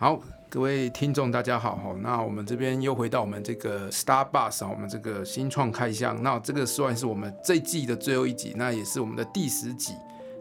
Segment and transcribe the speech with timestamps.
[0.00, 9.92] 好，各位听众大家好哈，那我们这边又回到我们这个 Star Bus 啊，我们这个新创开箱，那这个算是我们这季的最后一集，那也是我们的第十集。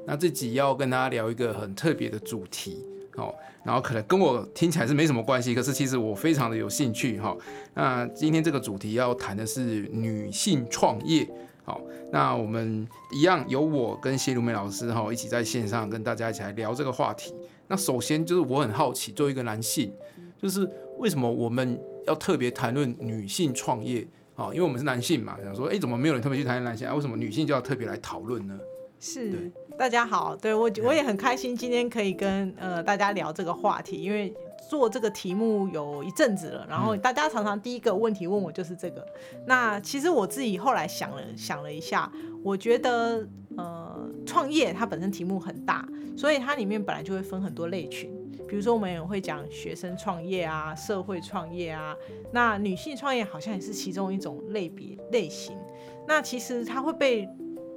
[0.08, 2.86] 那这集要跟大家聊一个很特别的主题，
[3.18, 7.36] 哦，然后可能跟我听起来是没什么关系，可是其实我非常的有兴趣哈。
[7.74, 11.30] 那今天这个主题要谈的是女性创业，
[11.66, 11.82] 好，
[12.14, 17.34] 那我们一样有我跟谢如梅老师哈一起在线上跟大家一起来聊这个话题。
[17.70, 19.94] 那首先就是我很好奇，作为一个男性，
[20.42, 24.06] 就是为什么我们要特别谈论女性创业
[24.36, 24.48] 啊？
[24.48, 26.96] 因为我们是男性嘛，想说，哎，怎么没有人特别去谈论男性啊？
[26.96, 28.60] 为什么女性就要特别来讨论呢？
[29.00, 34.34] 是，大家好，对我我也很开心，今天可以跟呃大家聊这个话题，因为
[34.68, 39.06] 做这个题目有一阵子了，然后大家常常第一个问题问我就是这个。
[39.46, 42.12] 那其实我自己后来想了想了一下，
[42.44, 43.26] 我觉得
[43.60, 45.88] 呃创业它本身题目很大。
[46.18, 48.12] 所以它里面本来就会分很多类群，
[48.46, 51.96] 比如说我们也会讲学生创业啊、社会创业啊，
[52.34, 55.58] 那女性创业好像也是其中一种类别类型。
[56.06, 57.26] 那其实它会被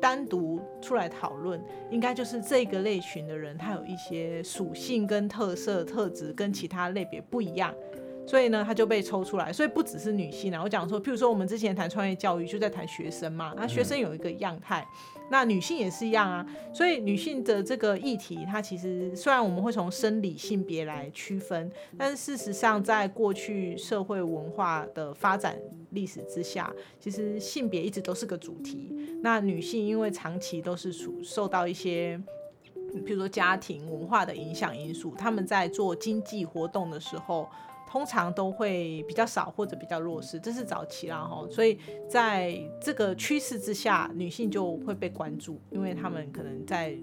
[0.00, 7.72] 单独出来讨论，应该就是这个类群的人，他有一些属性跟特色特质跟其他类别不一样。
[8.33, 9.52] 所以呢，他就被抽出来。
[9.52, 13.52] 所以不只是女性啊，我讲说，譬如说我们之前谈创业教育，就在谈学生嘛。
[13.55, 14.89] 那学生有一个样态，
[15.30, 16.47] 那女性也是一样啊。
[16.72, 25.55] 所以女性的这个议题，它其实虽然我们会从生理性别来区分，但是事实上，在过去社会文化的发展
[25.91, 28.96] 历史之下，其实性别一直都是个主题。
[29.20, 32.19] 那女性因为长期都是处受到一些，
[33.05, 37.46] 比如说家庭文化的影响因素，他们在做经济活动的时候。
[37.92, 41.78] 通常都会比较少或者比较弱势，这是早期啦哈，所以
[42.08, 46.96] 在这个趋势之下，女性就会被关注，因为他们可能在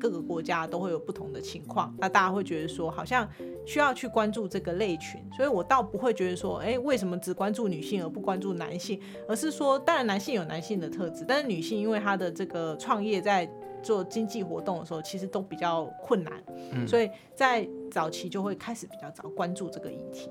[0.00, 3.28] 各个国家都会有不同的情况，那大家会觉得说好像
[3.66, 13.46] 需要去关注这个类群，所以我倒不会觉得说，哎，为什么只关注女性而不关注男性，而是说，当然男性有男性的特质，但是女性因为她的这个创业在。
[13.82, 16.42] 做经济活动的时候，其实都比较困难，
[16.86, 20.30] 所以在早期就会开始比较早关注这个议题。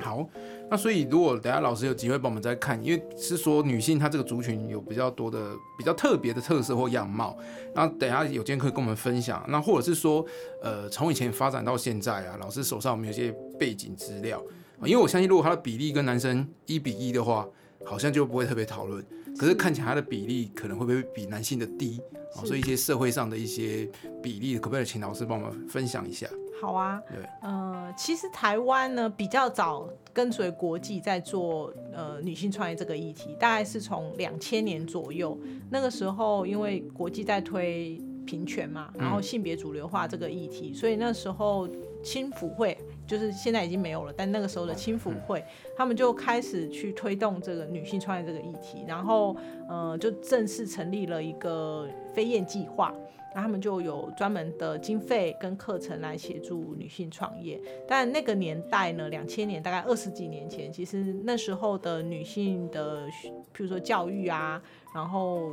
[0.00, 0.24] 好，
[0.70, 7.36] 那所以如果等下老师有机会帮我们再看，因为是说女性她这个族群有比较多的比较特别的特色或样貌，
[7.74, 9.44] 那等下有间可以跟我们分享。
[9.48, 10.24] 那或者是说，
[10.62, 14.40] 呃，从以前发展到现在啊，老师手上有没有一些背景资料？
[14.84, 17.48] 因为我相信，如果他的比例跟男生一比一的话，
[17.84, 19.04] 好像就不会特别讨论。
[19.38, 22.00] 可是看起来他的比例可能会不会比男性的低
[22.34, 22.42] 啊？
[22.44, 23.88] 所以一些社会上的一些
[24.20, 26.28] 比例，可不可以请老师帮我们分享一下？
[26.60, 35.38] 好啊，对，呃，其实台湾呢比较早跟随国际在做呃女性创业这个议题，大概是从两千年左右，
[35.70, 37.96] 那个时候因为国际在推
[38.26, 41.68] 平权嘛，然后性别主流化这个议题，所以那时候
[42.02, 42.76] 青辅会。
[43.08, 45.42] 就是现在已经没有了，但那个时候的青辅会，
[45.74, 49.34] 他们就开始去推动这个女性创业这个议题，然后
[49.66, 52.94] 呃，就正式成立了一个飞燕计划，
[53.34, 57.58] 那他们就有专门的经费跟课程来协助女性创业。
[57.88, 63.06] 但那个年代呢，两千年大概二十几年前，其实那时候的女性的，
[63.54, 64.62] 比如说教育啊，
[64.94, 65.52] 然后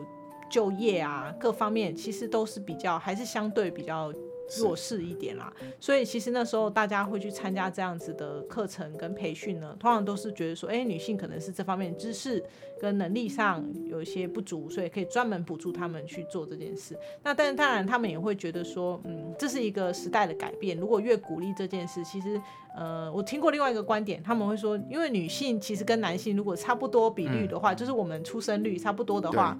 [0.50, 4.14] 就业啊，各方面其实都是比较还是相对比较。
[4.60, 12.44] 弱势一点啦，所以其实那时候大家会去参加这样子的课程跟培训呢，通常都是觉得说，哎，女性可能是这方面知识
[12.80, 16.98] 跟能力上有一些不足，所以可以专门补助他们去做这件事。
[17.24, 20.78] 那但是当然，他们也会觉得说，嗯，这是一个时代的改变。
[20.78, 22.40] 如果越鼓励这件事，其实，
[22.78, 29.58] 呃，我听过另外一个观点，他们会说，因为女性其实跟男性如果差不多比率的话，就是我们出生率差不多的话。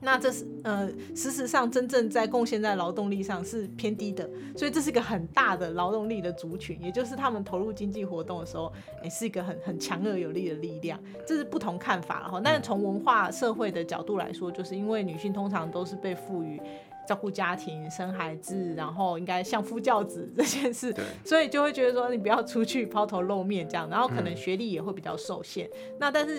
[0.00, 8.72] 那这是呃，事实上真正在贡献在劳动力上是偏低的，所以这是一个很大的劳动力的族群，也就是他们投入经济活动的时候，
[9.02, 11.00] 也是一个很很强而有力的力量。
[11.26, 12.40] 这是不同看法了哈。
[12.42, 16.60] 但是从文化社会的角度来说，就是因为女性通常都是被赋予。
[17.08, 20.94] 照顾家庭、生孩子，然后应该相夫教子这件事，
[21.24, 25.66] 所以就会觉得说你不要出去抛头露面这样，然后可能学历也会比较受限。
[25.98, 26.38] 那但是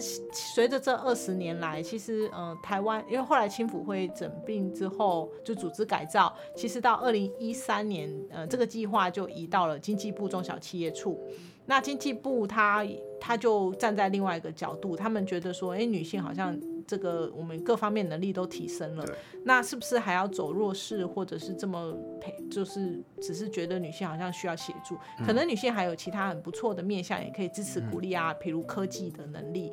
[0.54, 11.20] 随着这二十年来，其实嗯，台湾因为后来青辅会整并之后就组织改造，其实到二零一三年，呃，这个计划就移到了经济部中小企业处。
[11.66, 12.86] 那经济部他
[13.20, 19.06] 他就站在另外一个角度，他们觉得说，哎，女性好像这个我们各方面能力都提升了，
[19.44, 29.72] 那是不是还要走弱势，或者是这么陪，就是只是觉得女性好像需要协助，可能女性还有其他很不错的面向，也可以支持鼓励啊，譬如科技的能力，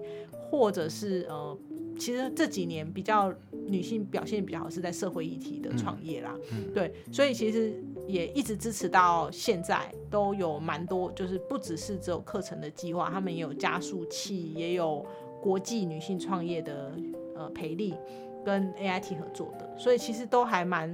[0.51, 1.57] 或者是呃
[1.99, 3.33] 其实这几年比较
[3.67, 6.37] 女性表现比较好是在社会议题的创业啦，
[6.75, 7.73] 对，所以其实
[8.07, 15.07] 也一直支持到现在，都有蛮多，就是不只是只有课程的计划，他们也有加速器，也有
[15.47, 16.93] 国际女性创业的
[17.37, 17.95] 呃培力
[18.45, 20.93] 跟 AIT 合作的，所以其实都还蛮。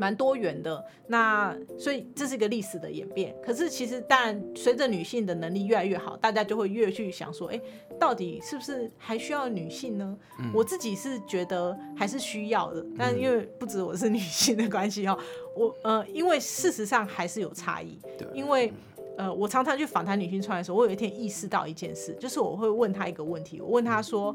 [0.00, 3.34] 蛮多元的，那所以这是一个历史的演变。
[3.42, 7.60] 可是其实当然，随着女性的能力越来越好，大家就会越去想说，哎，
[7.98, 10.16] 到底是不是还需要女性呢？
[10.54, 15.18] 我自己是觉得还是需要的，但因为不止我是女性的关系哦，
[15.56, 17.98] 我呃，因为事实上还是有差异。
[18.32, 18.72] 因为
[19.18, 24.34] 呃，我常常去访谈女性创业的时候，我有一天意识到一件事，就是我会问她一个问题，我问她说。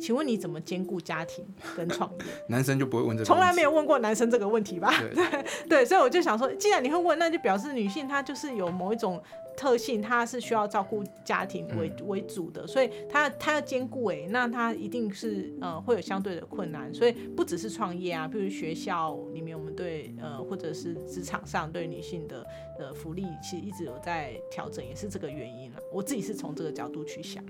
[0.00, 1.44] 请问你怎么兼顾家庭
[1.76, 2.24] 跟创业？
[2.48, 4.92] 男生就不会问这个，从来没有问过男生这个问题吧？
[5.14, 9.22] 对 对，所以我就想说，既然你会问，那就表示女性她就是有某一种
[9.56, 22.44] 特性，她是需要照顾家庭为为主的，所以她她要兼顾哎，那她一定是呃会有相对的困难，所以不只是创业啊，比如学校里面我们对呃或者是职场上对女性的
[22.78, 25.78] 呃福利，其实一直有在调整，也是这个原因了。
[25.92, 27.44] 我自己是从这个角度去想。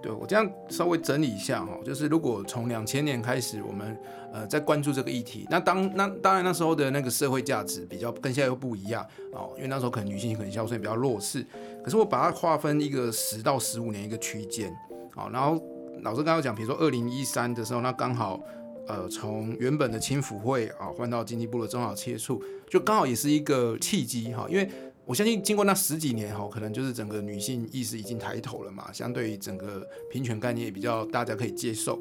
[0.00, 3.98] 对我这样稍微整理一下哈，就是如果从两千年开始，我们
[4.32, 11.44] 呃在关注这个议题，那当那当然那时候的那个社会价值比较跟现在又不一样哦，因为那时候可能女性可能相对比较弱势，
[11.82, 14.72] 可是我把它划分一个十到十五年一个区间，
[15.14, 15.60] 好，然后
[16.02, 18.40] 老师刚刚讲，比如说二零一三的时候，那刚好
[18.86, 22.40] 呃从原本的青辅会啊换到经济部的中小切处，
[22.70, 24.70] 就刚好也是一个契机哈，因为。
[25.08, 31.98] 我相信经过那十几年哈，可能就是整个女性意识已经抬头了嘛，相对于整个平权概念也比较大家可以接受。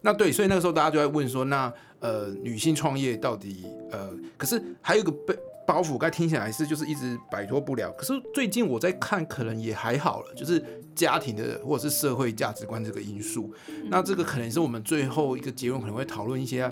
[0.00, 7.92] 那对，所以那个时候大家就在问说，那呃女性创业到底呃，可是还有一个背包袱，该听起来是就是一直摆脱不了。
[7.98, 13.52] 可是最近我在看，可能也还好了，就是家庭的或者是社会价值观这个因素。
[13.90, 16.66] 那这个可能是我们最后一个结论，可能会讨论一些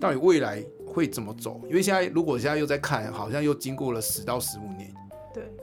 [0.00, 1.60] 到底未来会怎么走。
[1.68, 4.94] 因为现在如果现在又在看，好像又经过了十到十五年。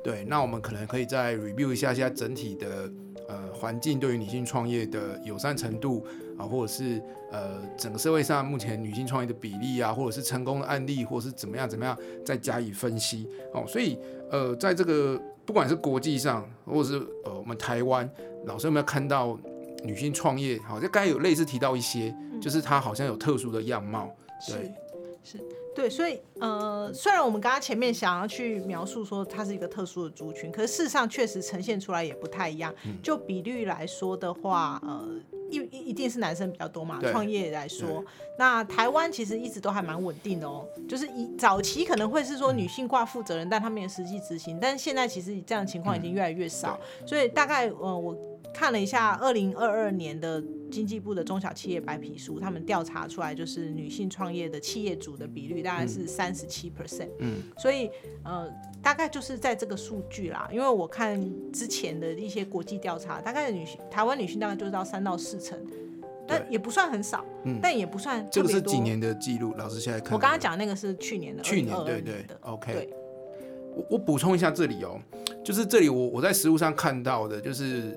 [0.03, 2.91] 对，那我们可能可以再 review 一下现在整体的
[3.29, 6.05] 呃环境对于女性创业的友善程度
[6.37, 7.01] 啊，或者是
[7.31, 13.63] 呃整个社会上目前女性创业的比例啊，或者是成功的案例，或者是怎么样怎么样再加以分析哦。
[13.65, 13.97] 所以
[14.29, 18.09] 呃，在这个不管是国际上，或者是呃我们台湾，
[18.45, 19.39] 老师有没有看到
[19.85, 20.59] 女性创业？
[20.59, 24.13] 好像刚才有类似提到一些，就是它好像有特殊的样貌，
[24.47, 24.73] 对，
[25.23, 25.37] 是。
[25.75, 32.73] 对，所以呃，虽然我们刚刚前面想要去描述说它是一个特殊的族群，可是事实上确实呈现出来也不太一样。
[33.01, 35.07] 就比率来说的话，呃，
[35.49, 35.57] 一
[35.89, 36.99] 一定是男生比较多嘛。
[37.11, 38.03] 创业来说，
[38.37, 40.65] 那台湾其实一直都还蛮稳定的哦。
[40.87, 46.79] 就是以早期可能会是说女性挂负责人，但他们也实际执行，但是现在其实这样的情况已经越来越少。
[47.05, 48.15] 所以大概呃，我
[48.53, 50.43] 看了一下二零二二年的。
[50.73, 57.91] 经济部的中小企业白皮书，他们调查出来就是女性创业的企业主的比率大概是三十七 percent，嗯，所以
[58.23, 58.49] 呃
[58.81, 61.21] 大概就是在这个数据啦，因为我看
[61.51, 65.55] 之前的一些国际调查，大概女性台湾女性大概就是到三到四成，
[66.27, 69.53] 但也不算很少，嗯，但也不算这个是几年的记录？
[69.55, 72.89] 老师现在看，我刚刚讲那个是去年的，去年对对，OK，
[73.75, 74.99] 我我补充一下这里哦，
[75.43, 77.95] 就是这里我我在实物上看到的就是。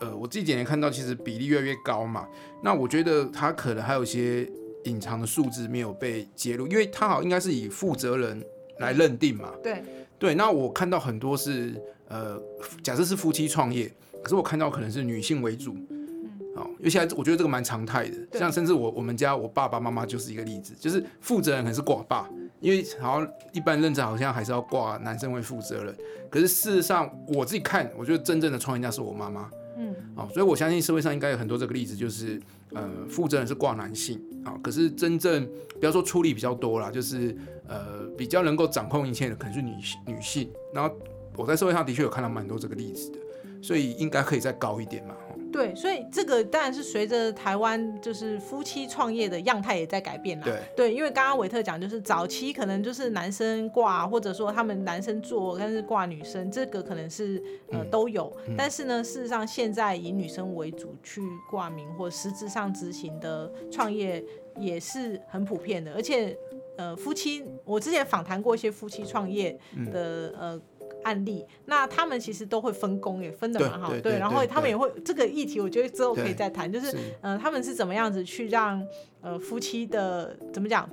[0.00, 2.28] 呃，我这几年看到其实比例越来越高嘛，
[2.62, 4.48] 那我觉得他可能还有一些
[4.84, 8.42] 隐藏的数字没有被揭露，因为他好像应该是以负责人
[8.78, 9.52] 来认定嘛。
[9.62, 9.82] 对
[10.18, 11.74] 对，那我看到很多是
[12.08, 12.40] 呃，
[12.82, 22.28] 假设是夫妻创业，可是我看到可能是女性为主，嗯，好，因为现在我觉得这个蛮常态的，像甚至我我们家我爸爸妈妈就是一个例子，就是负责人可能是挂爸，
[22.60, 25.94] 因为好像一般认知好像还是要挂男生为负责人，
[26.30, 29.50] 可是事实上我自己看，我觉得真正的创业家是我妈妈。
[29.78, 32.40] 嗯，哦，所以我相信社会上应该有很多这个例子，就是
[32.72, 37.36] 呃，负责人是挂男性啊，可是真正不要说出力比较多啦，就是
[37.68, 39.72] 呃，比较能够掌控一切的可能是女
[40.06, 40.50] 女性。
[40.74, 40.94] 然后
[41.36, 43.18] 我在社会上的确有看到蛮多这个例子的，
[43.62, 45.14] 所以应该可以再高一点嘛。
[45.52, 50.44] 对，所以这个当然是随着台湾就是夫妻创业的样态也在改变啦。
[50.44, 58.30] 对，对，因为刚刚维特讲就是早期可能就是男生挂，或者说他们男生做，但是挂女生，这个可能是呃都有。
[58.56, 64.22] 但是呢，事实上现在以女生为主去挂名或实质上执行的创业
[64.58, 66.36] 也是很普遍的，而且
[66.76, 69.58] 呃夫妻，我之前访谈过一些夫妻创业
[69.92, 70.60] 的呃。
[71.04, 78.82] 案例，那他们其实都会分工，也分的蛮好，对，然后他们也会这个议题，我觉得之后可以再谈，就是呃，他们是怎么样子去让
[79.20, 80.88] 呃夫妻的怎么讲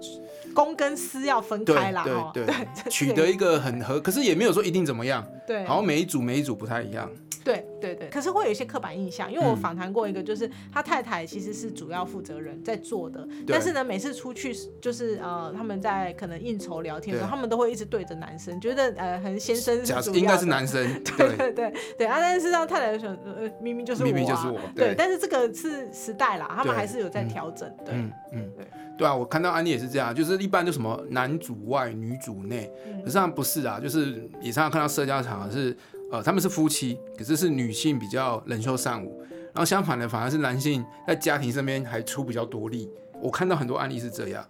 [0.53, 2.55] 公跟私要分开啦，对，对，
[2.89, 7.09] 取得一个很合，可是也没有说一定怎么样，对，好像每一组每一组不太一样，
[7.45, 9.57] 对对对，可是会有一些刻板印象，因为我嗯。
[9.57, 22.17] 访谈过一个，就是他太太其实是主要负责人在做的，但是呢，每次出去就是呃，他们在可能应酬聊天的时候，他们都会一直对着男生，觉得呃，很先生是假主要应该是男生，对对，对对对啊！
[22.19, 24.59] 但是让太太说，呃，明明就是我、啊，明明就是我。
[24.75, 32.99] 对对但是这个是时代啦，他们对还是有在调整，对，嗯嗯对，对啊，我看到案例也是这样，就是一般就什么男主外女主内，嗯。
[33.01, 35.75] 可是上不是啊，就是也常常看到社交场合是
[36.11, 39.21] 呃他们是夫妻，可是是女性比较冷秀善舞，
[39.53, 42.89] 然后相反的反而是男性在家庭身边还出比较多力，
[43.21, 44.47] 我看到很多案例是这样，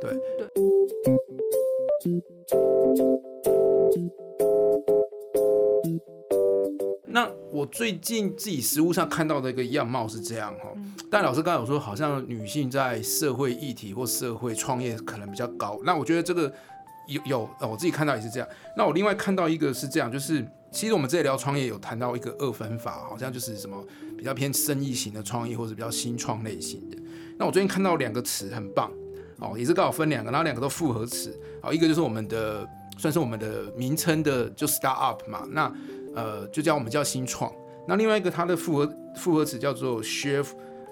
[0.00, 0.48] 对对。
[7.08, 15.80] 那我最近自己实物上看到的一个样貌是这样哈，嗯但老师刚才有说，好像女性在社会议题或社会创业可能比较高。
[15.82, 16.52] 那我觉得这个
[17.08, 18.46] 有有，呃我自己看到也是这样。
[18.76, 23.82] 那我另外看到一个是这样，就是其实我们这里聊创业有谈到一个二分法，好像就是什么
[24.16, 26.98] 比较偏生意型的创业，或者比较新创类型的。
[27.38, 28.90] 那我最近看到两个词很棒，
[29.38, 32.68] 哦，也是刚好分两个，然后两个都复合词，好，一个就是我们的
[32.98, 35.72] 算是我们的名称的就 start up 嘛，那
[36.14, 37.50] 呃就叫我们叫新创。
[37.88, 40.46] 那另外一个它的复合复合词叫做 chef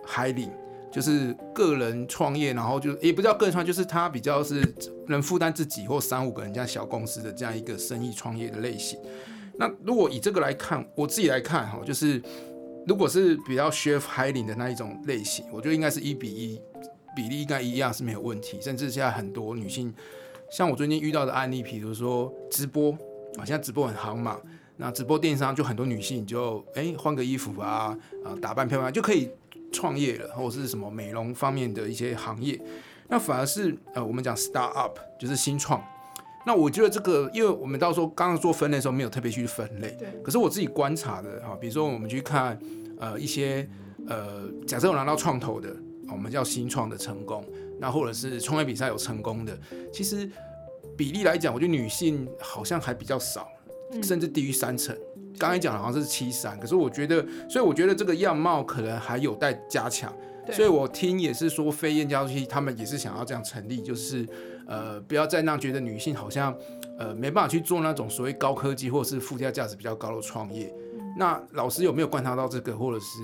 [0.07, 0.53] hiring，
[0.93, 4.63] 就是个人创业，然后就也不叫个人创业，就是他比较是
[5.09, 8.99] 能负担自己或三五个人这样小公司的这样一个生意创业的类型。
[9.57, 12.21] 那如果以这个来看，我自己来看哈，就是
[12.87, 16.61] 如果是比较 s h e f hiring 的那一种类型，我觉得应该是一比一
[17.15, 19.95] 比例应该一样是没有问题，甚至现在很多女性，
[20.51, 22.91] 像我最近遇到的案例，比如说直播
[23.39, 24.41] 啊，现在直播很行嘛。
[24.77, 29.31] 那直播电商就很多女性就哎换个衣服啊，啊打扮漂亮就可以
[29.71, 32.61] 创业了，或者是什么美容方面的一些行业。
[33.07, 35.81] 那反而是呃我们讲 start up 就是新创。
[36.47, 42.59] 那我觉得这个，因为我们到时候刚刚做分类的时候没有特别去分类，对可是我自己观察的哈，比如说我们去看
[42.99, 43.69] 呃一些
[44.07, 45.75] 呃假设我拿到创投的，
[46.11, 47.45] 我们叫新创的成功，
[47.81, 49.59] 那或者是创业比赛有成功的，
[49.93, 50.29] 其实
[50.97, 53.49] 比例来讲，我觉得女性好像还比较少。
[53.49, 53.55] 嗯
[54.03, 54.97] 甚至低于三成。
[55.39, 60.13] 刚才讲的好像是七三，可是我觉得，所以我觉得这个样貌可能还有待加强。
[60.51, 64.27] 所以我听也是说，飞燕家期他们也是想要这样成立，就是
[64.67, 66.57] 呃，不要再让觉得女性好像
[66.99, 70.73] 呃没办法去做那种所谓高科技或者是附加价值比较高的创业。
[71.17, 73.23] 那老师有没有观察到这个，或者是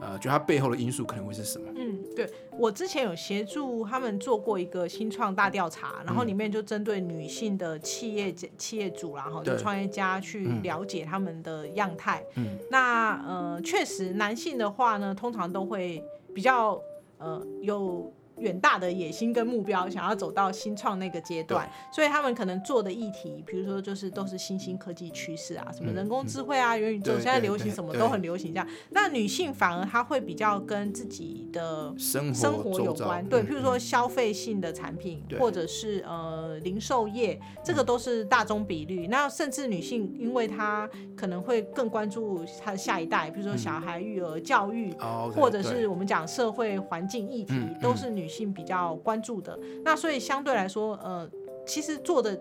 [0.00, 1.68] 呃，觉得它背后的因素可能会是什么？
[1.76, 2.28] 嗯，对
[2.58, 12.24] 我之前有协助他们做过一个新创大调查，然后里面就针对女性的企业企业主，然后就创业家去嗯了解他们的样态。
[12.36, 16.02] 嗯，那呃，确实男性的话呢，通常都会
[16.34, 16.80] 比较
[17.18, 18.12] 呃有。
[18.40, 28.66] 远大的野心跟目标，想要走到新创那个阶段，所以他们可能做的议题，比如说就是都是新兴科技趋势啊，什么嗯人工智慧啊、元宇宙，现在流行什么都很流行这样。
[28.90, 39.06] 那女性反而她会比较跟自己的生活生活有关，对，嗯譬如说消费性的产品，或者是呃零售业，这个都是大宗比率。
[39.08, 49.58] 那甚至女性，因为她可能会更关注她的下一代，比如说小孩育儿教育，哦，或者是我们讲社会环境议题，嗯都是女性比较关注的。
[49.84, 51.28] 那所以相对来说，呃，
[51.66, 52.40] 其实做的，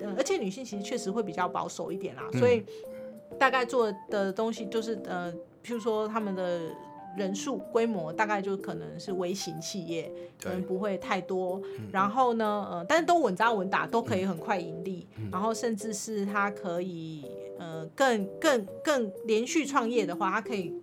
[0.00, 2.64] 呃，而且女性其实确实会比较保守一点啦，嗯所以
[3.38, 6.70] 大概做的东西就是呃，譬如说他们的。
[7.16, 10.10] 人数规模大概就可能是微型企业，
[10.42, 11.62] 可能不会太多。
[11.78, 15.06] 嗯然后呢，呃，但是都稳扎稳打，都可以很快盈利。
[15.18, 17.24] 嗯然后甚至是它可以
[17.56, 20.74] 呃更更更连续创业的话，它可以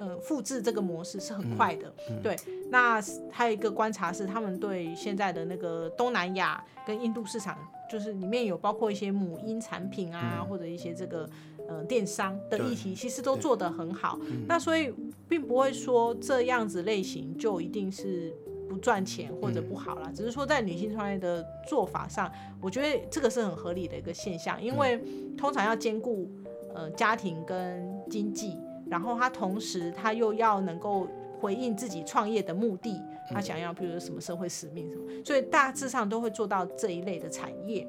[0.00, 1.94] 呃复制这个模式是很快的。
[2.08, 2.36] 嗯对，
[2.68, 7.56] 那还有一个观察是，他们对现在的那个东南亚跟印度市场，
[7.88, 11.30] 就是里面有包括一些母婴产品啊，嗯或者一些这个。
[11.68, 14.92] 呃，电商的议题其实都做得很好，嗯那所以
[15.28, 18.34] 并不会说这样子类型就一定是
[18.68, 22.28] 不赚钱或者不好啦，只是说在女性创业的做法上，
[22.60, 25.00] 我觉得这个是很合理的一个现象，因为
[25.38, 26.28] 通常要兼顾
[26.74, 28.56] 呃家庭跟经济，
[28.90, 31.06] 然后他同时他又要能够
[31.40, 37.88] 回应自己创业的目的，他想要比如说什么社会使命什么，所以大致上都会做到这一类的产业。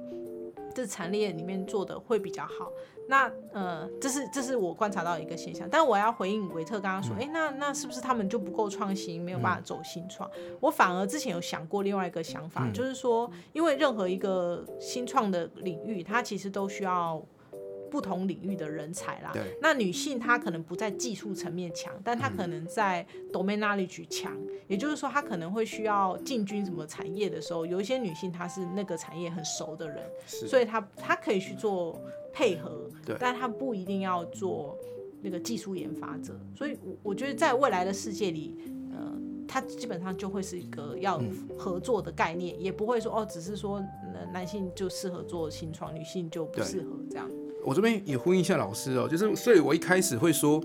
[0.73, 2.71] 这产业里面做的会比较好，
[3.09, 5.67] 那呃，这是这是我观察到一个现象。
[5.69, 10.31] 但我要回应维特刚刚说，哎、那那是不是他们就不够创新，没有办法走新创？
[10.61, 17.21] 我反而之前有想过另外一个想法，嗯就是说，因为任何一个新创的领域，它其实都需要
[17.91, 19.31] 不同领域的人才啦。
[19.33, 19.43] 对。
[19.61, 24.35] 那女性她可能不在技术层面强，但她可能在 domain knowledge 强，
[24.67, 34.77] 也就是说，她可能会需要进军什么产业的时候，有一些女性她是那个产业很熟的人，所以她她可以去做配合，但她不一定要做
[35.21, 38.55] 那个技术研发者，所以我我觉得在未来的世界里，
[38.91, 39.13] 呃，
[39.47, 41.21] 它基本上就会是一个要
[41.57, 43.83] 合作的概念，也不会说哦，只是说
[44.33, 47.29] 男性就适合做新创，女性就不适合这样。
[47.65, 50.61] 我这边也呼应一下老师哦，就是所以我一开始会说。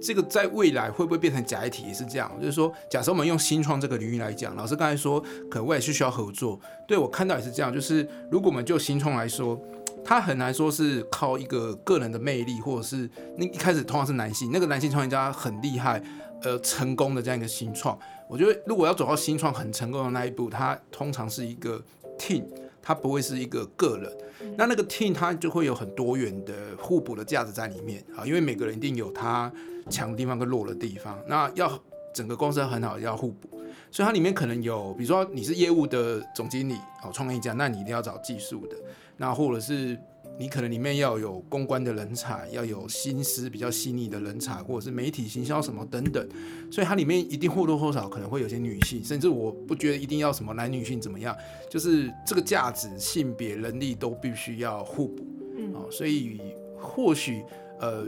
[0.00, 9.60] 这个在未来会不会变成假议题也是这样，就是说，假设我们用新创这个领域来讲，老师刚才说可能未来是需要合作，对我看到也是这样，就是如果我们就新创来说，
[10.04, 16.00] 它很难说是靠一个个人的魅力，或者是那一开始通常是男性，那个男性创业家很厉害，
[16.42, 21.82] 呃，成功的这样一个新创，我觉得如果要走到新创很成功的那一步，它通常是一个
[22.16, 22.44] team，
[22.88, 24.10] 它不会是一个个人，
[24.56, 29.52] 那那个 team 它就会有很多元的互补的价值在里面啊，因为每个人一定有他。
[29.90, 33.48] 强的地方跟弱的地方，那要整个公司很好，要互补，
[33.90, 38.76] 所以它里面可能有，比如说你是业务的总经理哦，创业家，那你一定要找技术的，
[39.16, 39.98] 那或者是
[40.38, 46.26] 你可能里面要有公关的人才，要有心思比较细腻的人才，或者是媒体行销什么等等，
[46.70, 51.36] 所以它里面一定或多或少可能会有些女性，甚至我不觉得一定要什么男女性怎么样，
[51.68, 55.26] 就是这个价值、性别、能力都必须要互补，
[55.56, 56.40] 嗯，哦，所以
[56.78, 57.42] 或许
[57.80, 58.06] 呃。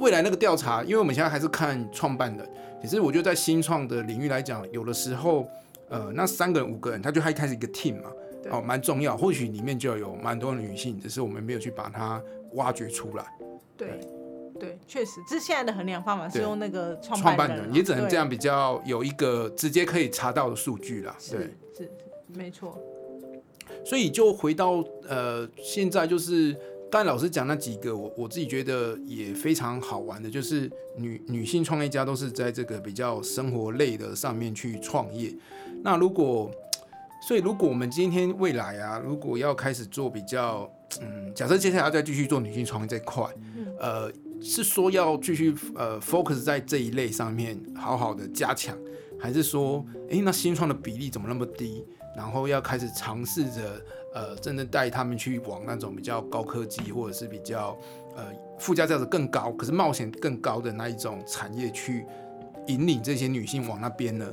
[0.00, 2.48] 未来那个调查，因为我们现在还是看创办的，
[2.80, 5.44] 其实我觉得在新创的领域来讲，有的时候，
[5.88, 8.08] 呃，那三个人、五个人，他就还开始一个 team 嘛，
[8.50, 9.16] 哦，蛮重要。
[9.16, 13.24] 或许里面就有蛮多女性，只是我们没有去把它挖掘出来。
[13.76, 14.00] 对，
[14.58, 21.16] 对，确实，这是现在的衡量方法是用那个创办人，也只能这样比较有一个直接可以查到的数据啦。
[21.30, 21.40] 对，
[21.76, 21.90] 是
[22.34, 22.78] 没错。
[23.84, 26.56] 所以就回到呃，现在就是。
[26.90, 35.30] 但老师讲那几个，我我自己觉得也非常好玩的，就是女女性创业家都是在这个比较生活类的上面去创业。
[35.82, 36.50] 那如果，
[37.28, 40.66] 所以如果我们今天未来啊，如果要开始做比较，
[41.02, 43.22] 嗯，假设接下来要再继续做女性创业这块，
[43.78, 48.74] 呃，是说要继续呃 focus 在这一类上面好好的加强，
[49.20, 51.84] 还是说，诶，那新创的比例怎么那么低？
[52.16, 53.84] 然后要开始尝试着。
[54.14, 57.78] 呃，真的带他们去往那种比较高科技，或者是比较
[58.16, 58.24] 呃
[58.58, 62.06] 附加价值更高，可是冒险更高的那一种产业去
[62.68, 64.26] 引领这些女性往那边呢？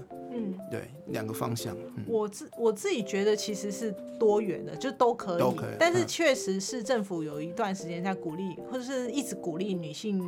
[0.66, 1.76] 嗯，对，两个方向。
[2.08, 5.40] 我自我自己觉得其实是多元的，就都可以。
[5.40, 5.76] 都可以。
[5.80, 10.24] 但是确实是政府有一段时间在鼓励，或者是一直鼓励女性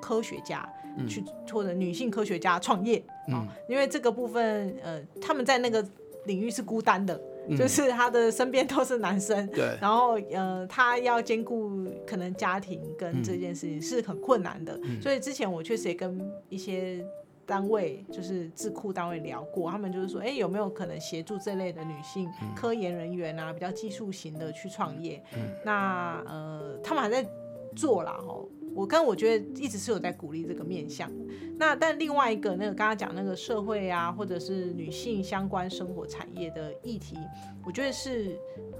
[0.00, 0.68] 科学家
[1.08, 5.84] 去或者女性科学家创业啊，因为这个部分呃他们在那个
[6.26, 7.20] 领域是孤单的。
[7.58, 16.18] 就是他的身边都是男生，对，然后呃，他要兼顾可能家庭跟这件事情是很困难的，所以之前我确实也跟
[16.48, 17.04] 一些
[17.46, 25.22] 单位，就是智库单位聊过，他们就是说，哎，有没有可能协助这类的女性科研人员啊，比较技术型的去创业？
[25.64, 27.26] 那呃，他们还在
[27.74, 28.48] 做啦，吼。
[28.76, 31.08] 我跟我觉得一直是有在鼓励这个面向，
[31.56, 37.16] 那但另外一个那个刚刚讲那个社会啊，或者是女性相关生活产业的议题，
[37.64, 38.36] 我觉得是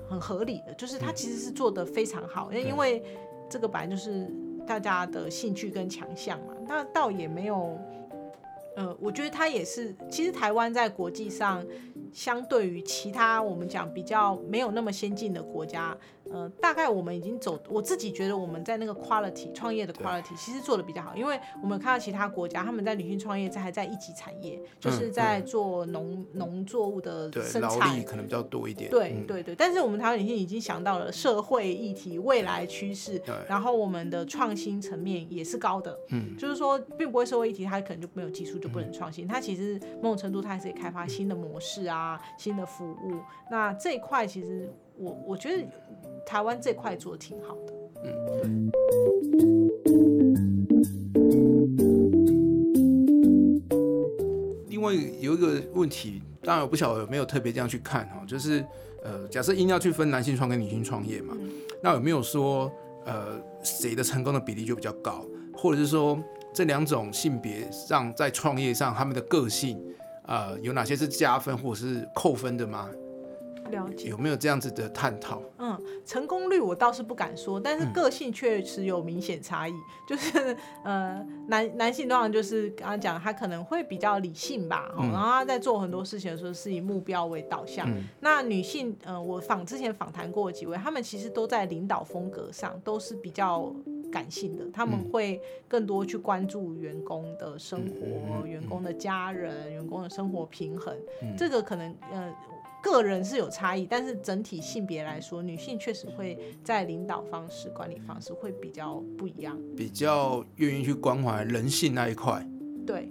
[0.09, 3.05] 很合理的，就是它其实是做的非常好，因为
[3.48, 4.29] 这个本来就是
[4.66, 7.79] 大家的兴趣跟强项嘛，那倒也没有，
[8.76, 11.64] 呃，我觉得它也是，其实台湾在国际上
[12.12, 15.96] 相对于其他我们讲比较没有那么先进的国家。
[16.30, 28.90] 呃，大概我们已经走，我自己觉得我们在那个 quality 创业的 quality 其实做的比较好，因为我们看到其他国家他们在女性创业在还在一级产业，就是在做农农作物的生产，可能比较多一点。
[28.90, 35.96] 对对对，但是我们台湾女性已经想到了社会议题、未来趋势，然后我们的创新层面也是高的。
[36.10, 43.20] 嗯，就是说，并不会社会议题它可能就没有技术就不能创新，它其实某种程度它还是可以开发新的模式啊、新的服务。
[43.50, 44.72] 那这一块其实。
[44.96, 45.64] 我我觉得
[46.24, 47.72] 台湾这块做的挺好的，
[48.44, 48.70] 嗯。
[54.68, 58.64] 另外有一个问题，当然我不晓得有没有特别这样去看哈，就是
[59.02, 61.37] 呃，假设硬要去分男性创跟女性创业嘛，
[61.83, 62.70] 那有没有说
[63.04, 69.83] 呃谁的成功的比例就比较高，或者是说这两种性别上在创业上他们的个性
[70.26, 72.88] 呃有哪些是加分或者是扣分的吗？
[73.74, 75.42] 了解有没有这样子的探讨？
[75.58, 79.72] 嗯，成功率我倒是不敢说，但是个性确实有明显差异。
[80.06, 87.88] 就是呃，男男性通常就是刚刚讲，他可能会比较理性吧，然后他在做很多事情的时候是以目标为导向。
[88.20, 93.74] 那女性，呃，我访之前访谈过几位，他们其实都在领导风格上都是比较
[94.12, 100.94] 感性的，他们会更多去关注员工的生活、员工的家人、员工的生活平衡。
[101.37, 102.32] 这个可能呃。
[102.84, 109.58] 个人是有差异，但是整体性别来说，女性确实会在领导方式、管理方式会比较不一样。
[109.74, 112.46] 比较愿意去关怀人性那一块。
[112.86, 113.10] 对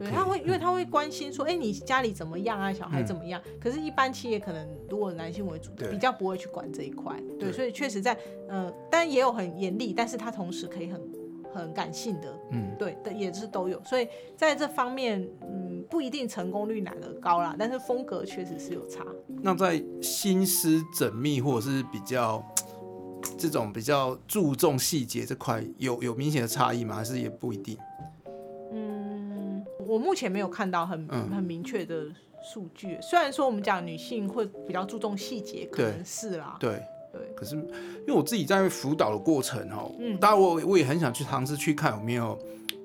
[0.00, 3.40] 对，他会因为他会关心说，哎、你家里怎么样啊，小孩嗯怎么样？
[3.60, 7.16] 可是，一般企业可能如果男性为主的，比较不会去管这一块。
[7.38, 8.16] 对，对所以确实在
[8.48, 11.00] 呃，但也有很严厉，但是他同时可以很
[11.52, 13.82] 很感性的，嗯，对的，也是都有。
[13.84, 15.41] 所以在这方面，嗯，
[15.92, 19.04] 不一定成功率哪个高啦，但是风格确实是有差。
[19.42, 22.42] 那在心思缜密或者是比较
[23.36, 26.96] 这种比较注重细节这块，有有明显的差异吗？
[26.96, 27.76] 还是也不一定？
[28.72, 32.06] 嗯，我目前没有看到很、嗯很明确的
[32.42, 32.98] 数据。
[33.02, 36.82] 虽然说我们讲女性会比较注重细节，可能是啦，对。
[37.12, 42.38] 对，可是，因为我自己在辅导的过程哦，嗯当然我我也很想去尝试去看有没有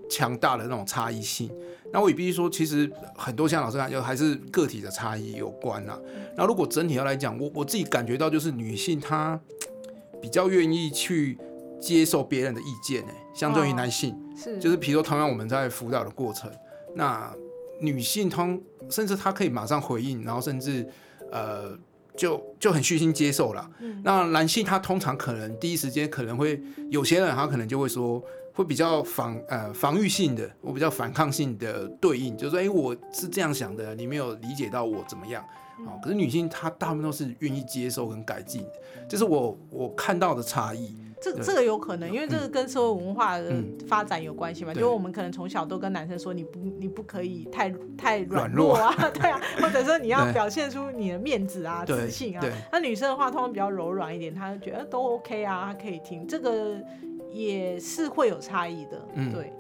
[0.10, 1.50] 强大的那种差异性。
[1.92, 6.00] 那我也必须说，其实很多像老师讲，就还是个体的差异有关啦。
[6.36, 9.40] 然后如果整体要来讲，我我自己感觉到就是女性她
[10.22, 11.38] 比较愿意去
[11.80, 14.16] 接受别人的意见，哎，相对于哦男性。
[14.36, 16.52] 是就是比如说，同样我们在辅导的过程，
[16.96, 17.34] 那
[17.80, 20.88] 女性通甚至她可以马上回应，然后甚至
[21.32, 21.78] 呃
[22.18, 23.70] 就就很虚心接受了。
[23.80, 28.22] 嗯那男性他通常可能第一时间可能会有些人他可能就会说
[28.54, 35.44] 会比较防呃防御性的，我比较反抗性的对应，就是说哎、诶我是这样想的，你没有理解到我怎么样。
[35.86, 38.74] 哦，可是女性她大部分都是愿意接受跟改进的，
[39.08, 40.96] 这是我我看到的差异。
[41.22, 43.38] 对这这个有可能，因为这个跟社会文化
[43.88, 44.74] 发展有关系嘛。
[44.74, 52.46] 对就我们可能从小都跟男生说，你不你不可以太太软软弱弱啊， 对啊，或者说你要表现出你的面子啊、自信啊。
[52.72, 56.28] 那女生的话，通常比较柔软一点，她就觉得呃都 OK 啊，她可以听。
[56.28, 56.76] 这个
[57.32, 59.52] 也是会有差异的，嗯对。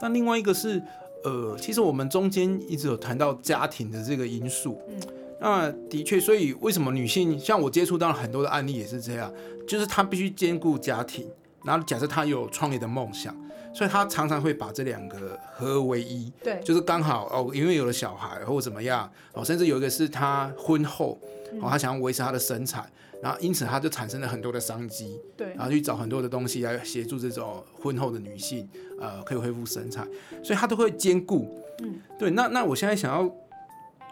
[0.00, 0.82] 但另外一个是，
[1.22, 4.80] 呃，其实我们中间一直有谈到家庭的这个因素。
[4.88, 5.00] 嗯，
[5.42, 9.30] 那的确，所以为什么女性像我接触到很多的案例也是这样，
[9.66, 11.28] 就是她必须兼顾家庭，
[11.64, 13.36] 然后假设她有创业的梦想，
[13.74, 16.32] 所以她常常会把这两个合而为一。
[16.44, 21.18] 对，就是刚好哦，因为有了小孩或者怎么样哦，甚至有一个是她婚后
[21.60, 22.88] 哦，她想要维持她的身材，
[23.20, 25.18] 然后因此她就产生了很多的商机。
[25.36, 28.68] 对然，后去找很多的东西来协助这种婚后的女性，
[29.00, 30.06] 呃，可以恢复身材，
[30.44, 31.60] 所以她都会兼顾。
[31.82, 32.30] 嗯，对。
[32.30, 33.28] 那那我现在想要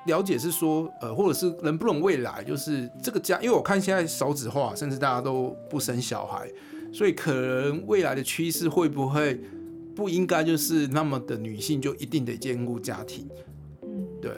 [0.06, 6.50] 了解是说，呃，或者是能不能未来就是这个家，因为我看现在少子化，甚至大家都不生小孩，
[6.92, 9.40] 所以可能未来的趋势会不会
[9.94, 13.28] 不应该就是那么的女性就一定得兼顾家庭？
[13.82, 14.06] 嗯。
[14.22, 14.32] 对，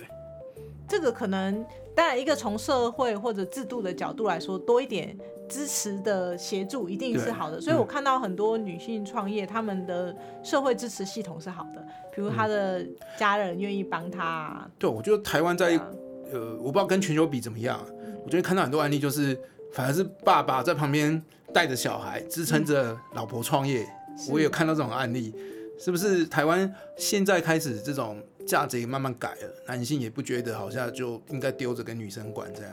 [0.89, 5.17] 这个可能当然一个从社会或者制度的角度来说，多一点
[5.49, 7.61] 支持的协助一定是好的。
[7.61, 12.85] 所以我嗯看到很多女性创业，她们的社会支持系统是好的，比如她的
[13.19, 14.71] 家人愿意帮她啊。
[14.79, 15.87] 对，我觉得台湾在啊
[16.33, 17.87] 呃，我不知道跟全球比怎么样啊，
[18.25, 19.39] 我觉得看到很多案例就是，
[19.73, 23.87] 反而是爸爸在旁边带着小孩，支撑着老婆创业。
[24.31, 25.35] 我也有看到这种案例，
[25.79, 28.23] 是不是台湾现在开始这种
[28.53, 32.73] 价值也慢慢改了，男性也不觉得好像就应该丢着给女生管这样。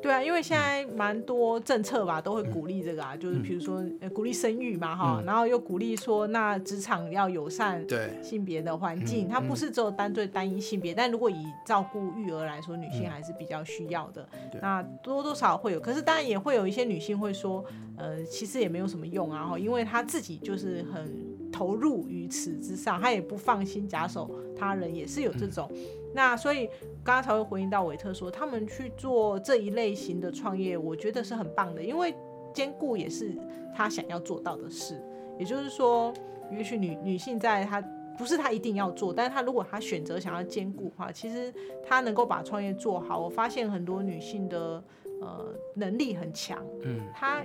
[0.00, 5.24] 对啊，因为现在蛮多政策吧，都会鼓励这个啊，就是比如说呃鼓励生育嘛哈，嗯。
[5.24, 13.10] 然后又鼓励说那职场要友善对，性别的环境，嗯它不是只有单对单一性别，但如果以照顾育儿来说，女性嗯。
[13.10, 14.28] 还是比较需要的。
[14.52, 14.60] 对。
[14.60, 17.64] 那多多少少会有，可是当然也会有一些女性会说，
[17.96, 21.10] 呃，其实也没有什么用啊，哈，因为她自己就是很
[21.56, 25.70] 投入于此之上，他也不放心假手他人，也是有这种。
[26.14, 26.66] 那所以
[27.02, 32.14] 刚刚才会回应到韦特说，他们去做这一类型的创业，我觉得是很棒的，因为
[32.52, 33.34] 兼顾也是
[33.74, 35.02] 他想要做到的事。
[35.38, 36.12] 也就是说，
[36.52, 37.80] 也许女女性在她
[38.18, 41.50] 不是她一定要做，但是她如果她选择想要兼顾的话，其实
[41.86, 43.18] 她能够把创业做好。
[43.18, 44.82] 我发现很多女性的
[45.22, 47.42] 呃能力很强，嗯，她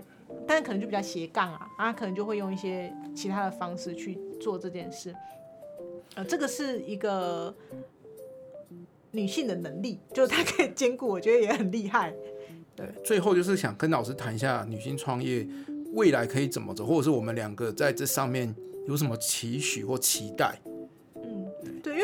[0.47, 5.15] 但可能就比较斜杠啊，啊，可能就会用一些其他的方式去做这件事。
[6.15, 7.55] 呃，这个是一个
[9.11, 12.13] 女性的能力，就是她可以兼顾，我觉得也很厉害。
[12.75, 12.85] 对。
[13.03, 15.47] 最后就是想跟老师谈一下女性创业
[15.93, 18.53] 未来可以怎么走，或者是我们两个在这上面
[18.87, 20.59] 有什么期许或期待。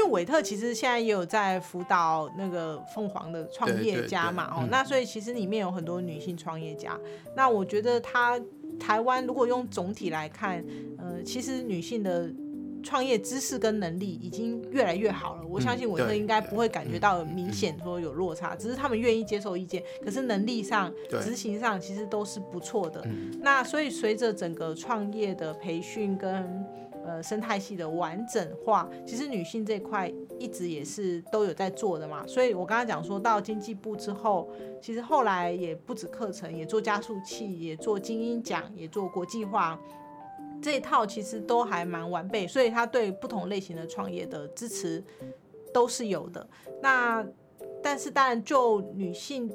[0.08, 6.98] 韦特其实现在也有在辅导那个凤凰的创业家嘛，哦，那所以其实里面有很多女性创业家。
[7.36, 8.40] 那我觉得他
[8.80, 10.64] 台湾如果用总体来看，
[10.98, 12.30] 呃，其实女性的
[12.84, 15.42] 创业知识跟能力已经越来越好了。
[15.50, 23.02] 我相信韦特应该不会感觉到明显说有落差，只是他们愿意接受意见，可是能力上、执行上其实都是不错的。
[23.06, 26.66] 嗯那所以随着整个创业的培训跟
[27.08, 32.28] 呃生态系的完整化，其实女性这块一直也是都有在做的嘛。
[32.28, 34.50] 所以我刚刚讲说到经济部之后，
[34.82, 39.80] 其实后来也不止课程，也做加速器，也做精英奖，也做国际化。
[40.62, 45.04] 这一套其实都还蛮完备，所以他对不同类型的创业的支持
[45.74, 46.46] 都是有的。
[46.82, 47.26] 那
[47.82, 49.48] 但是当然就女性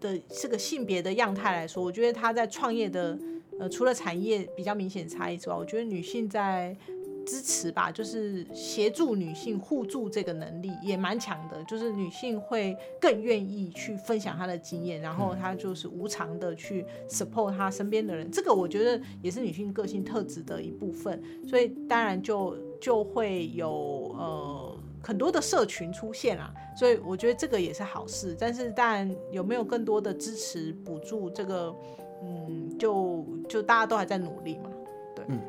[0.00, 3.16] 的这个性别的样态来说，我觉得她在创业的
[3.62, 6.76] 呃除了产业比较明显差异之外，我觉得女性在。
[7.24, 23.70] 支持吧，就是协助女性互助这个能力也蛮强的，就是女性会更愿意去分享她的经验，然后她就是无偿的去 support 她身边的人，这个我觉得也是女性个性特质的一部分，所以当然就就会有
[24.18, 31.72] 呃很多的社群出现啊，所以我觉得这个也是好事，但是当然有没有更多的支持补助，这个
[32.22, 34.70] 嗯就就大家都还在努力嘛，
[35.14, 35.40] 对，嗯。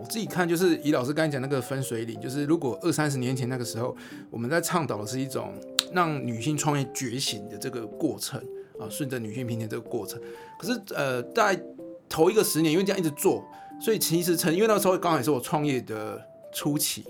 [0.00, 3.96] 我自己看，就是以老师刚才讲那个分水岭，就是如果二三十年前那个时候，
[4.30, 5.52] 我们在倡导的是一种
[5.92, 8.40] 让女性创业觉醒的这个过程
[8.78, 10.20] 啊，顺着女性平台这个过程。
[10.56, 11.60] 可是呃，在
[12.08, 13.44] 头一个十年，因为这样一直做，
[13.80, 17.04] 所以其实成，因为那时候刚好也是我创业的初期，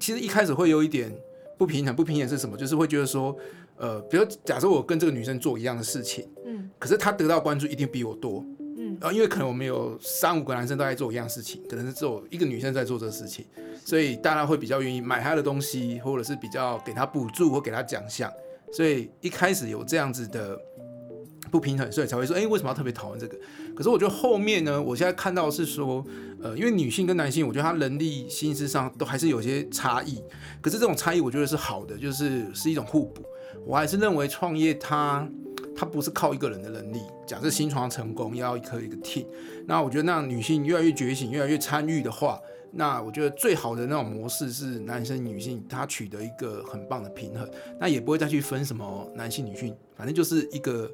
[0.00, 1.12] 其实一开始会有一点
[1.58, 1.94] 不平衡。
[1.94, 2.56] 不平衡是什么？
[2.56, 3.36] 就是会觉得说，
[3.78, 8.44] 呃，比如假设我跟这个女生做一样的事情，嗯，可是她得到关注一定比我多。
[8.80, 13.44] 嗯啊，因为可能我们有三五个男生都在做一样事情，可能是只有一个女生在做这个事情，
[13.84, 18.32] 所以大家会比较愿意买她的东西，或者是比较给她补助或给她奖项。
[18.72, 20.56] 所以一开始有这样子的
[21.50, 23.36] 不平衡，所以才会说，哎，为什么要特别讨论这个？
[23.74, 26.04] 可是我觉得后面呢，我现在看到是说，
[26.40, 30.22] 呃，因为女性跟男性，我觉得他能力、心思上都还是有些差异。
[30.60, 33.22] 可是这种差异，我觉得是好的，就是是一种互补。
[33.64, 35.28] 我还是认为创业它。
[35.80, 37.00] 它不是靠一个人的能力。
[37.24, 39.24] 假设新创成功，要一颗一个 team。
[39.64, 42.40] 那我觉得，那女性越来越觉醒，越来越参与的话，
[42.72, 47.48] 那我觉得最好的那种模式是男生女性他取得一个很棒的平衡。
[47.78, 50.90] 那也不会再去分什么男性女性，反正就是一个，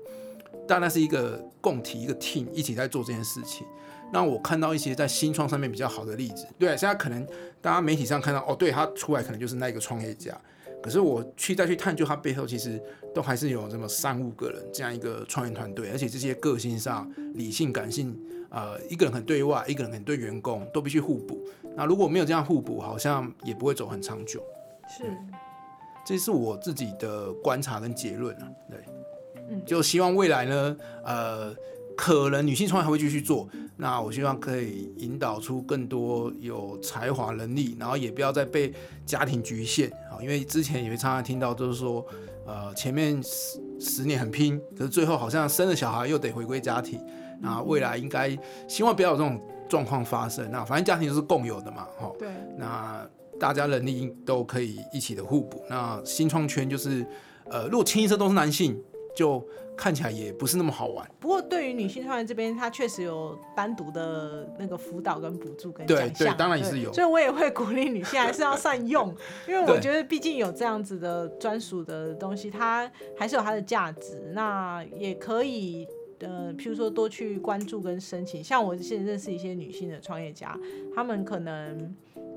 [0.68, 3.66] 当然是一个共体一个 team 一起在做这件事情。
[4.12, 7.26] 那我看到一些在新创上面比较好的例子，对，现在可能
[7.62, 10.38] 大家媒体上看到，哦，对他出来可能就是那个创业家。
[10.84, 12.78] 可是我去再去探究，他背后其实
[13.14, 18.14] 都还是有这么三五个人这样一个创业团队，而且这些个性上、理性、感性，
[18.50, 21.42] 呃，一个人很对外，一个人很对员工，都必须互补。
[21.74, 24.42] 那如果没有这样互补，好像也不会走很长久。
[24.86, 25.04] 是，
[26.04, 28.52] 这是我自己的观察跟结论啊。
[28.68, 28.78] 对，
[29.48, 31.56] 嗯，就希望未来呢，呃。
[31.96, 38.72] 可能女性创业还会继续做，那我希望可以引导出更多有才华能力，然后也不要再被
[39.06, 40.18] 家庭局限啊。
[40.20, 42.04] 因为之前也会常常听到，就是说，
[42.46, 47.00] 呃，前面十十年很拼，可是最后好像生了小孩又得回归家庭。
[47.40, 48.36] 那未来应该
[48.68, 50.50] 希望不要有这种状况发生。
[50.50, 52.10] 那反正家庭都是共有的嘛，哈。
[52.18, 52.28] 对。
[52.58, 53.06] 那
[53.38, 55.62] 大家能力都可以一起的互补。
[55.68, 57.06] 那新创圈就是，
[57.50, 58.76] 呃，如果清一色都是男性。
[59.14, 59.42] 就
[59.76, 61.08] 看起来也不是那么好玩。
[61.20, 66.08] 不过对于女性创业这边，它确实有单独的那个辅导跟补助跟奖项。
[66.08, 66.92] 对对，当然也是有。
[66.92, 69.14] 所以我也会鼓励女性还是要善用，
[69.48, 74.30] 因为我觉得毕竟有这样子的专属的东西，它还是有它的价值。
[74.32, 75.86] 那也可以
[76.20, 78.42] 呃，譬如说多去关注跟申请。
[78.42, 80.58] 像我现在认识一些女性的创业家，
[80.94, 81.94] 她们可能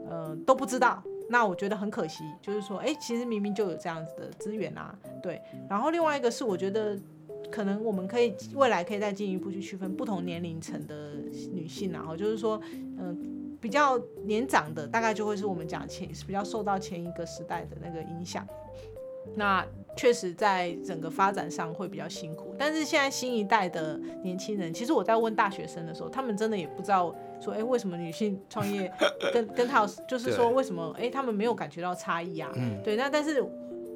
[0.09, 1.01] 呃都不知道。
[1.29, 5.41] 那我觉得很可惜，就是说，哎，其实明明就有这样子的资源啊，对。
[5.69, 6.97] 然后另外一个是，我觉得
[7.51, 11.15] 可能我们可以未来可以再进一步去区分不同年龄层的
[11.53, 12.61] 女性，然后就是说，
[12.97, 18.47] 嗯，比较年长的，大概就会是我们讲前比较受到前一个时代的那个影响。
[19.35, 28.91] 那确实在整个发展上会比较辛苦，但是现在新一代的年轻人，其实我在问大学生的时候，他们真的也不知道说，哎，为什么女性创业
[29.34, 32.52] 跟跟他就是说为什么，哎，他们没有感觉到差异啊？
[32.84, 33.43] 对，那但是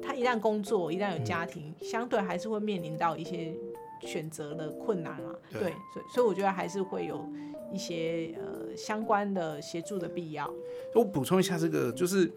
[0.02, 3.54] 他一旦工作，一旦有家庭，相对还是会面临到一些
[4.00, 5.34] 选择的困难啊。
[5.52, 7.24] 对，所以所以我觉得还是会有
[7.72, 10.48] 一些呃相关的协助的必要。
[10.94, 12.30] 我补充一下这个就是。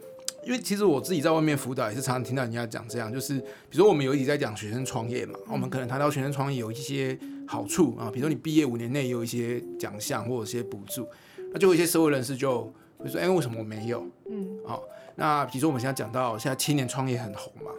[0.44, 11.08] 因为其实我自己在外面辅导也是常常听到人家讲这样，就是比如说我们有一集在讲学生创业嘛，我们可能谈到学生创业有一些好处啊，比如说你毕业五年内有一些奖项或者一些补助，
[11.54, 12.64] 那就有一些社会人士就
[12.98, 14.06] 会说，哎，为什么我没有？
[14.30, 14.84] 嗯，好，
[15.16, 17.72] 那比如说我们现在讲到现在青年创业很红嘛，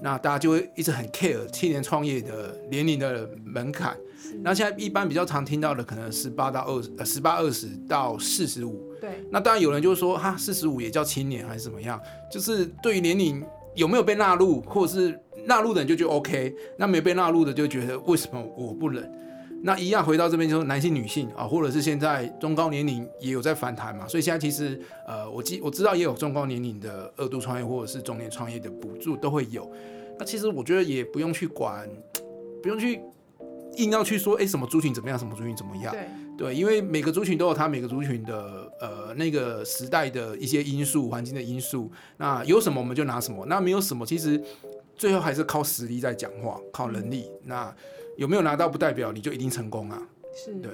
[0.00, 3.96] 那大家就会一直很 care 青年创业的年龄的门槛，
[4.42, 8.88] 那现在一般比较常听到的可能十八到二呃十八二十到四十五。
[9.00, 12.00] 对，那当然有人就是说，哈，四十五也叫青年还是怎么样？
[12.30, 19.02] 就是对于年龄有没有被纳入，或者是纳入的人就觉得 OK，那没被纳入的就觉得为什么我不能？
[19.62, 29.68] 那一样回到这边就是男性、女性啊，或者是现在中高年龄也有在反弹嘛，所以现在其实呃，我记我知道也有中高年龄的二度创业或者是中年创业的补助都会有。
[30.16, 31.88] 那其实我觉得也不用去管，
[32.62, 33.00] 不用去
[33.78, 35.92] 硬要去说，哎，什么族群怎么样，什么族群怎么样。
[35.92, 36.06] 对
[36.38, 41.90] 对，因为每个族群都有它每个族群的呃那个时代的一些因素、环境的因素。
[42.16, 44.40] 那有什么我们就拿什么，那没有什么，其实
[44.98, 47.30] 最后还是靠实力在讲话，靠能力。
[47.44, 47.74] 那
[48.16, 50.02] 有没有拿到不代表你就一定成功啊？
[50.34, 50.70] 是，对，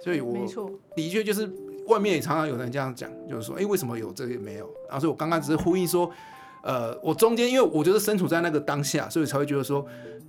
[0.00, 1.50] 所以我没错，的确就是
[1.88, 4.66] 外面也常常有人这样讲，就是说，哎，为什么有这个没有？
[4.88, 6.10] 然后所以我刚刚只是呼应说，
[6.62, 9.84] 呃，我中间因为我觉得身处在那个当下，所以才会觉得说，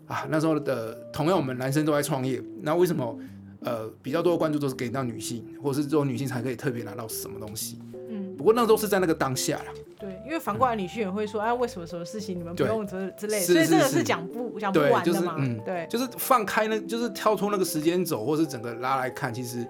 [0.07, 3.17] 啊，那时候的同样我们男生都在创业，那为什么
[3.61, 7.79] 呃比较多的关注都是给到女性，或者是只有女性才可以特别拿到什么东西？
[8.09, 9.73] 嗯，不过那都是在那个当下啦。
[9.97, 19.65] 对，因为反过来女婿也会说，哎，为什么什么事情你们不用之之类所以这个是讲不讲不对，就是完的嘛，嗯，对，就是放开那，就是跳出那个时间轴，或是整个拉来看，其实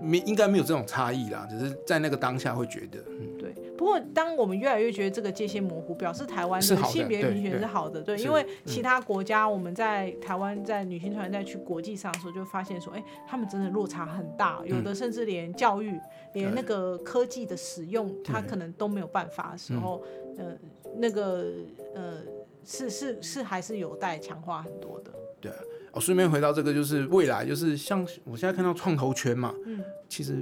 [0.00, 8.48] 没应该没有这种差异啦，只是在那个当下会觉得，嗯，对，不过当我们越来越觉得这个界限模糊，表示台湾的的性别对平权是好的，对，是因为嗯。
[8.66, 15.98] 其他国家我们在台湾在女性团在去国际上的时候，就发现说，哎，他们真的落差很大，有的甚至连教育、
[16.34, 20.02] 连那个科技的使用，他可能都没有办法的时候，
[20.36, 20.54] 呃，
[20.98, 21.46] 那个
[21.94, 22.18] 呃，
[22.62, 25.56] 是是是还是有待强化很多的，对啊。
[25.92, 30.36] 哦，顺便回到这个，就是未来，就是像我现在看到创投圈嘛，嗯，其实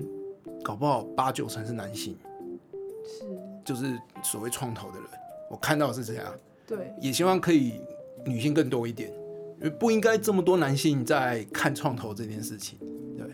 [0.64, 2.18] 搞不好八九成是男性，
[3.08, 3.24] 是，
[3.64, 5.08] 就是所谓创投的人，
[5.50, 6.32] 我看到是这样，
[6.66, 7.80] 对，也希望可以
[8.24, 9.10] 女性更多一点，
[9.56, 12.78] 因为不应该这么多男性在看创投这件事情。
[13.16, 13.26] 对。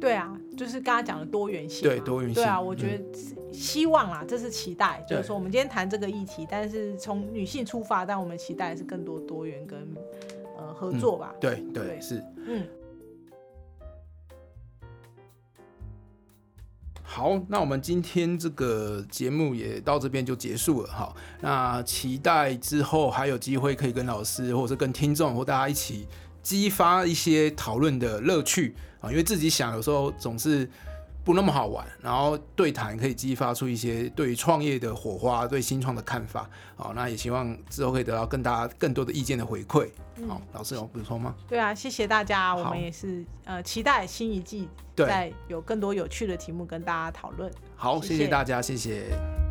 [0.00, 9.86] 对啊，就是刚刚讲的多元性嘛，对多元性对啊，我觉得希望啦，这是期待，就是说我们今天谈这个议题，但是从女性出发，但我们期待是更多多元跟
[10.56, 11.34] 呃合作吧。
[11.38, 12.00] 对对对。
[12.00, 12.24] 是。
[12.46, 12.66] 嗯，
[17.12, 21.12] 好，那我们今天这个节目也到这边就结束了哈。
[21.40, 26.06] 那期待之后还有机会可以跟老师，或者是跟听众或大家一起
[26.40, 30.70] 激发一些讨论的乐趣啊，因为自己想有时候总是
[31.24, 36.48] 不那么好玩，然后对谈可以激发出一些对于创业的火花、对新创的看法。
[36.76, 39.90] 好，那也希望之后可以得到更大更多的意见的回馈。
[40.28, 41.34] 好，老师有补充吗？
[41.48, 47.50] 对啊，谢谢大家，我们也是呃期待新一季对再有更多有趣的题目跟大家讨论。
[47.76, 49.49] 好，谢谢大家，谢谢。